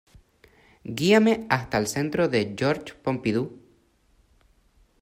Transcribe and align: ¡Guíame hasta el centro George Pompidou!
¡Guíame 0.97 1.45
hasta 1.55 1.77
el 1.81 1.85
centro 1.95 2.25
George 2.59 2.93
Pompidou! 3.05 3.47